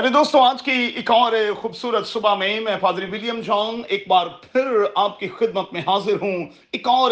میرے 0.00 0.08
دوستوں 0.08 0.40
آج 0.40 0.62
کی 0.62 0.72
ایک 0.72 1.10
اور 1.10 1.32
خوبصورت 1.60 2.06
صبح 2.06 2.34
میں 2.34 2.60
میں 2.60 2.76
پادری 2.80 3.06
ولیم 3.10 3.40
جان 3.40 3.80
ایک 3.88 4.04
بار 4.08 4.26
پھر 4.52 4.66
آپ 4.94 5.18
کی 5.20 5.28
خدمت 5.28 5.72
میں 5.72 5.80
حاضر 5.86 6.20
ہوں، 6.22 6.44
ایک 6.72 6.88
اور 6.88 7.10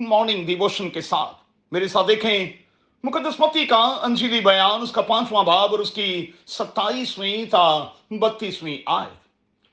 مارننگ 0.00 0.46
ڈیووشن 0.46 0.90
کے 0.90 1.00
ساتھ۔ 1.00 1.36
میرے 1.72 1.88
ساتھ 1.88 2.08
دیکھیں، 2.08 2.46
مقدس 3.04 3.40
متی 3.40 3.64
کا 3.66 3.80
انجیلی 4.02 4.40
بیان، 4.40 4.82
اس 4.82 4.92
کا 4.92 5.02
پانچواں 5.02 5.44
باب 5.44 5.70
اور 5.70 5.78
اس 5.78 5.90
کی 5.90 6.30
ستائیسویں 6.46 7.44
تا 7.50 7.84
بتیسویں 8.10 8.78
آئے 8.86 9.10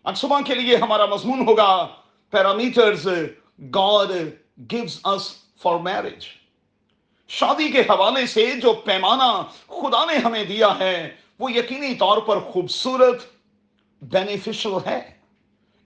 آج 0.03 0.17
صبح 0.17 0.41
کے 0.45 0.55
لیے 0.55 0.75
ہمارا 0.75 1.05
مضمون 1.05 1.47
ہوگا 1.47 1.87
parameters 2.31 3.07
God 3.75 4.11
gives 4.71 4.99
us 5.03 5.31
for 5.61 5.79
marriage 5.79 6.25
شادی 7.27 7.67
کے 7.67 7.81
حوالے 7.81 8.25
سے 8.25 8.51
جو 8.61 8.73
پیمانہ 8.73 9.31
خدا 9.67 10.05
نے 10.05 10.17
ہمیں 10.17 10.43
دیا 10.43 10.73
ہے 10.79 11.26
وہ 11.39 11.51
یقینی 11.51 11.95
طور 11.95 12.17
پر 12.17 12.39
خوبصورت 12.39 13.23
بینیفیشل 14.01 14.69
ہے۔ 14.85 15.11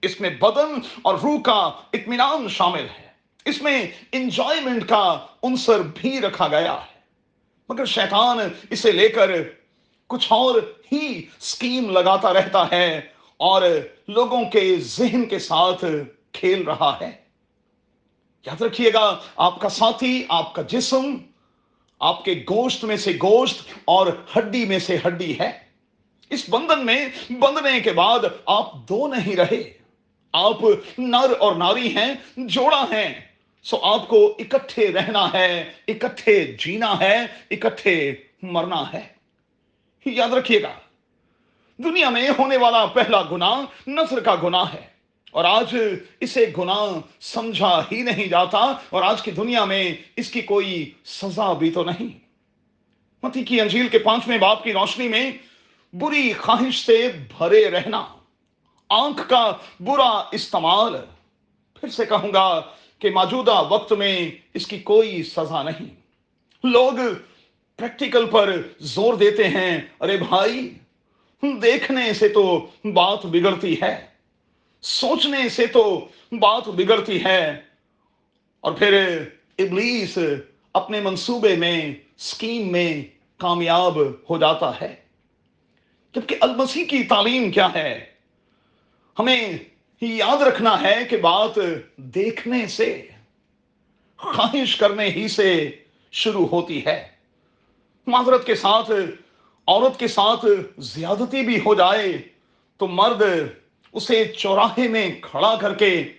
اس 0.02 0.20
میں 0.20 0.30
بدن 0.30 0.78
اور 1.02 1.14
روح 1.14 1.40
کا 1.40 1.70
اطمینان 1.92 2.48
شامل 2.48 2.86
ہے۔ 2.98 3.08
اس 3.44 3.62
میں 3.62 3.86
انجوائمنٹ 4.12 4.88
کا 4.88 5.26
عنصر 5.42 5.80
بھی 5.94 6.20
رکھا 6.20 6.48
گیا 6.48 6.74
ہے۔ 6.74 7.00
مگر 7.68 7.84
شیطان 7.84 8.38
اسے 8.70 8.92
لے 8.92 9.08
کر 9.08 9.30
کچھ 10.06 10.26
اور 10.30 10.54
ہی 10.92 11.26
سکیم 11.40 11.90
لگاتا 11.90 12.32
رہتا 12.32 12.70
ہے 12.72 13.00
اور 13.36 13.62
لوگوں 14.08 14.44
کے 14.44 14.76
ذہن 14.76 15.24
کے 15.28 15.38
ساتھ 15.38 15.84
کھیل 16.32 16.62
رہا 16.62 16.98
ہے۔ 17.00 17.10
یاد 18.46 18.62
رکھیے 18.62 18.92
گا، 18.92 19.18
آپ 19.36 19.60
کا 19.60 19.68
ساتھی، 19.68 20.24
آپ 20.28 20.54
کا 20.54 20.62
جسم 20.62 21.16
آپ 22.02 22.24
کے 22.24 22.44
گوشت 22.50 22.84
میں 22.84 22.96
سے 22.96 23.12
گوشت 23.12 23.72
اور 23.84 24.06
ہڈی 24.36 24.64
میں 24.64 24.78
سے 24.78 24.96
ہڈی 25.06 25.38
ہے۔ 25.38 25.50
اس 26.30 26.44
بندن 26.50 26.86
میں، 26.86 27.08
بندنے 27.30 27.80
کے 27.80 27.92
بعد 27.92 28.18
آپ 28.46 28.74
دو 28.74 29.06
نہیں 29.06 29.36
رہے۔ 29.36 29.72
آپ 30.32 30.58
نر 30.98 31.32
اور 31.38 31.56
ناری 31.56 31.96
ہیں، 31.96 32.14
جوڑا 32.36 32.84
ہیں۔ 32.90 33.14
سو 33.62 33.78
آپ 33.82 34.08
کو 34.08 34.34
اکٹھے 34.38 34.92
رہنا 34.92 35.32
ہے، 35.32 35.72
اکٹھے 35.88 36.44
جینا 36.44 37.00
ہے، 37.00 37.16
اکٹھے 37.50 38.14
مرنا 38.42 38.92
ہے۔ 38.92 39.00
یاد 40.06 40.28
رکھیے 40.28 40.62
گا، 40.62 40.72
دنیا 41.78 42.10
میں 42.10 42.30
ہونے 42.38 42.56
والا 42.56 42.86
پہلا 42.86 43.22
گناہ 43.22 43.60
نظر 43.86 44.20
کا 44.20 44.34
گناہ 44.42 44.74
ہے۔ 44.74 44.91
اور 45.32 45.44
آج 45.44 45.76
اسے 46.20 46.52
گناہ 46.58 46.98
سمجھا 47.20 47.84
ہی 47.92 48.02
نہیں 48.02 48.26
جاتا 48.26 48.58
اور 48.58 49.02
آج 49.02 49.22
کی 49.22 49.30
دنیا 49.30 49.64
میں 49.64 49.94
اس 50.16 50.30
کی 50.30 50.40
کوئی 50.40 50.92
سزا 51.04 51.52
بھی 51.52 51.70
تو 51.70 51.84
نہیں۔ 51.84 52.18
متی 53.22 53.44
کی 53.44 53.60
انجیل 53.60 53.88
کے 53.88 53.98
پانچویں 53.98 54.38
باپ 54.38 54.64
کی 54.64 54.72
روشنی 54.72 55.08
میں 55.08 55.32
بری 55.92 56.32
خواہش 56.32 56.86
سے 56.86 57.08
بھرے 57.38 57.70
رہنا، 57.70 58.06
آنکھ 58.88 59.28
کا 59.28 59.52
برا 59.80 60.22
استعمال۔ 60.32 60.96
پھر 61.80 61.88
سے 61.88 62.06
کہوں 62.06 62.32
گا 62.32 62.60
کہ 62.98 63.10
موجودہ 63.10 63.62
وقت 63.68 63.92
میں 63.92 64.30
اس 64.54 64.66
کی 64.66 64.78
کوئی 64.78 65.22
سزا 65.22 65.62
نہیں۔ 65.62 65.94
لوگ 66.64 66.92
پریکٹیکل 67.76 68.26
پر 68.30 68.62
زور 68.78 69.14
دیتے 69.14 69.48
ہیں۔ 69.48 69.80
ارے 70.00 70.16
بھائی، 70.16 70.74
دیکھنے 71.42 72.12
سے 72.12 72.28
تو 72.28 72.66
بات 72.84 73.26
بگڑتی 73.26 73.80
ہے۔ 73.82 74.11
سوچنے 74.82 75.48
سے 75.48 75.66
تو 75.66 76.08
بات 76.32 76.68
بگڑتی 76.68 77.24
ہے۔ 77.24 77.60
اور 78.60 78.72
پھر 78.72 79.22
ابلیس 79.58 80.18
اپنے 80.72 81.00
منصوبے 81.00 81.56
میں، 81.56 81.94
سکیم 82.18 82.72
میں 82.72 83.04
کامیاب 83.36 83.98
ہو 84.00 84.38
جاتا 84.38 84.80
ہے۔ 84.80 84.96
جبکہ 86.14 86.36
المسیح 86.40 86.84
کی 86.84 87.04
تعلیم 87.04 87.50
کیا 87.50 87.72
ہے؟ 87.74 88.04
ہمیں 89.18 89.58
یاد 90.00 90.42
رکھنا 90.42 90.82
ہے 90.82 91.04
کہ 91.10 91.16
بات 91.16 91.58
دیکھنے 91.96 92.66
سے، 92.66 93.08
خواہش 94.16 94.76
کرنے 94.76 95.04
ہی 95.04 95.28
سے 95.28 95.70
شروع 96.12 96.46
ہوتی 96.46 96.86
ہے۔ 96.86 97.08
معذرت 98.06 98.46
کے 98.46 98.54
ساتھ، 98.54 98.90
عورت 99.66 99.98
کے 99.98 100.08
ساتھ 100.08 100.46
زیادتی 100.78 101.42
بھی 101.42 101.60
ہو 101.66 101.74
جائے 101.74 102.12
تو 102.76 102.86
مرد 102.86 103.22
اسے 103.92 104.24
چوراہے 104.38 104.88
میں 104.88 105.10
کھڑا 105.22 105.54
کر 105.56 105.74
کے 105.74 106.12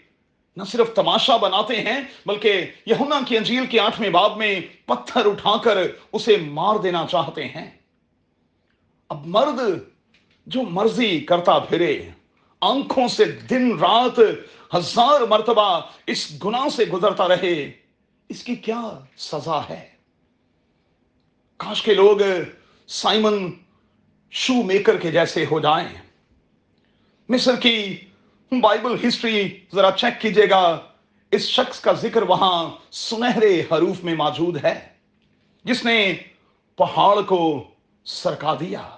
نہ 0.58 0.64
صرف 0.64 0.94
تماشا 0.94 1.38
بناتے 1.38 1.82
ہیں، 1.82 2.00
بلکہ 2.26 2.66
یہونا 2.86 3.20
کی 3.28 3.38
انجیل 3.38 3.66
کے 3.66 3.80
آٹھویں 3.80 4.10
باب 4.10 4.38
میں 4.38 4.60
پتھر 4.86 5.26
اٹھا 5.26 5.56
کر 5.58 5.78
اسے 6.12 6.36
مار 6.38 6.76
دینا 6.76 7.06
چاہتے 7.12 7.48
ہیں۔ 7.48 7.70
اب 9.10 9.26
مرد 9.26 9.60
جو 10.48 10.62
مرضی 10.62 11.20
کرتا 11.20 11.60
پھرے، 11.60 12.10
آنکھوں 12.62 13.08
سے 13.08 13.26
دن 13.50 13.80
رات 13.80 14.20
ہزار 14.76 15.22
مرتبہ 15.22 15.82
اس 16.08 16.32
گناہ 16.46 16.68
سے 16.70 16.86
گزرتا 16.86 17.28
رہے، 17.28 17.72
اس 18.30 18.44
کی 18.44 18.56
کیا 18.56 18.82
سزا 19.18 19.60
ہے؟ 19.70 19.90
کاش 21.58 21.82
کے 21.82 21.94
لوگ 21.94 22.18
سائمن 22.88 23.52
شو 24.32 24.54
میکر 24.54 24.98
کے 24.98 25.12
جیسے 25.12 25.46
ہو 25.52 25.60
جائیں۔ 25.60 25.90
مصر 27.34 27.56
کی 27.56 27.98
بائبل 28.62 29.08
ہسٹری 29.08 29.60
ذرا 29.76 29.92
چیک 29.92 30.22
کیجیے 30.22 30.50
گا۔ 30.50 30.82
اس 31.32 31.42
شخص 31.42 31.80
کا 31.80 31.94
ذکر 31.94 32.22
وہاں 32.22 32.70
سنہرے 32.92 33.62
حروف 33.62 34.04
میں 34.04 34.16
موجود 34.16 34.66
ہے، 34.66 34.88
جس 35.64 35.86
نے 35.86 36.14
پہاڑ 36.76 37.22
کو 37.22 37.64
سرکا 38.06 38.56
دیا۔ 38.60 38.90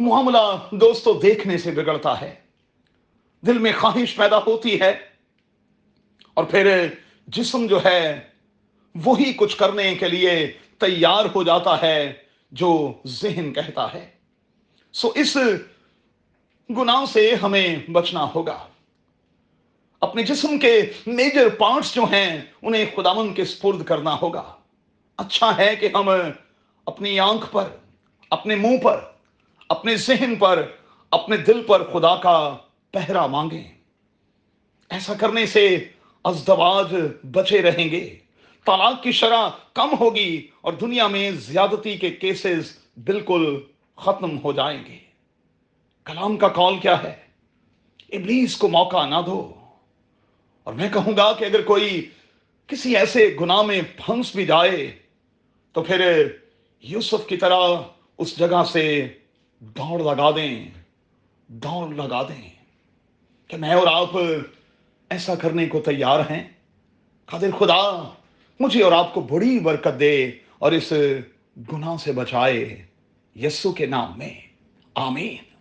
معاملہ 0.00 0.56
دوستو 0.70 1.12
دیکھنے 1.12 1.58
سے 1.58 1.70
بگڑتا 1.70 2.20
ہے۔ 2.20 2.34
دل 3.46 3.58
میں 3.58 3.72
خواہش 3.78 4.16
پیدا 4.16 4.38
ہوتی 4.38 4.80
ہے۔ 4.80 4.98
اور 6.34 6.44
پھر 6.44 6.88
جسم 7.26 7.66
جو 7.66 7.84
ہے، 7.84 8.20
وہی 9.04 9.32
کچھ 9.32 9.56
کرنے 9.56 9.94
کے 9.94 10.08
لیے 10.08 10.58
تیار 10.78 11.24
ہو 11.34 11.42
جاتا 11.42 11.82
ہے 11.82 12.12
جو 12.52 12.92
ذہن 13.06 13.52
کہتا 13.52 13.94
ہے۔ 13.94 14.10
سو 14.92 15.12
اس 15.14 15.36
گناہ 16.70 17.04
سے 17.12 17.34
ہمیں 17.34 17.76
بچنا 17.90 18.28
ہوگا۔ 18.34 18.66
اپنے 20.00 20.22
جسم 20.22 20.58
کے 20.58 20.82
میجر 21.06 21.48
پارٹس 21.48 21.94
جو 21.94 22.04
ہیں، 22.04 22.42
انہیں 22.62 22.84
خداون 22.96 23.34
کے 23.34 23.44
سپرد 23.44 23.84
کرنا 23.84 24.16
ہوگا۔ 24.22 24.56
اچھا 25.16 25.56
ہے 25.56 25.76
کہ 25.76 25.88
ہم 25.94 26.08
اپنی 26.86 27.20
آنکھ 27.20 27.46
پر، 27.52 27.68
اپنے 28.30 28.54
منہ 28.54 28.76
پر، 28.76 29.00
اپنے 29.68 29.96
ذہن 29.96 30.34
پر، 30.34 30.70
اپنے 31.10 31.36
دل 31.36 31.62
پر 31.62 31.84
خدا 31.92 32.16
کا 32.16 32.56
پہرا 32.90 33.26
مانگیں۔ 33.26 33.72
ایسا 34.90 35.14
کرنے 35.14 35.46
سے 35.46 35.88
ازدواج 36.24 36.94
بچے 37.32 37.62
رہیں 37.62 37.90
گے۔ 37.90 38.18
طلاق 38.66 39.02
کی 39.02 39.12
شرح 39.12 39.48
کم 39.74 39.88
ہوگی 40.00 40.46
اور 40.60 40.72
دنیا 40.72 41.06
میں 41.06 41.30
زیادتی 41.30 41.96
کے 41.96 42.10
کیسز 42.10 42.78
بالکل 42.96 43.60
ختم 43.96 44.38
ہو 44.38 44.52
جائیں 44.52 44.84
گے۔ 44.86 45.05
کلام 46.06 46.36
کا 46.36 46.48
کال 46.48 46.78
کیا 46.78 47.02
ہے؟ 47.02 47.16
ابلیس 48.16 48.56
کو 48.56 48.68
موقع 48.68 49.06
نہ 49.06 49.14
دو۔ 49.26 49.54
اور 50.64 50.74
میں 50.74 50.88
کہوں 50.88 51.16
گا 51.16 51.32
کہ 51.32 51.44
اگر 51.44 51.62
کوئی 51.62 52.10
کسی 52.66 52.96
ایسے 52.96 53.36
گناہ 53.40 53.62
میں 53.62 53.82
پھنس 53.96 54.34
بھی 54.34 54.46
جائے، 54.46 54.98
تو 55.72 55.82
پھر 55.82 56.28
یوسف 56.80 57.28
کی 57.28 57.36
طرح 57.36 57.60
اس 58.18 58.38
جگہ 58.38 58.64
سے 58.72 59.08
دوڑ 59.60 60.14
لگا 60.14 60.30
دیں۔ 60.30 60.68
دوڑ 61.46 61.94
لگا 61.94 62.22
دیں۔ 62.22 62.50
کہ 63.48 63.56
میں 63.56 63.74
اور 63.74 63.86
آپ 63.86 64.10
ایسا 65.10 65.34
کرنے 65.34 65.66
کو 65.66 65.80
تیار 65.80 66.20
ہیں؟ 66.20 66.48
قادر 67.24 67.50
خدا، 67.58 68.08
مجھے 68.60 68.82
اور 68.82 68.92
آپ 68.92 69.14
کو 69.14 69.20
بڑی 69.20 69.58
برکت 69.58 70.00
دے 70.00 70.30
اور 70.58 70.72
اس 70.72 70.92
گناہ 71.72 71.96
سے 71.96 72.12
بچائے۔ 72.12 72.84
یسو 73.36 73.72
کے 73.72 73.86
نام 73.86 74.18
میں۔ 74.18 74.40
آمین۔ 74.94 75.55